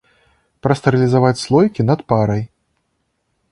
Прастэрылізаваць 0.67 1.39
слоікі 1.45 1.81
над 1.91 1.99
парай. 2.09 2.43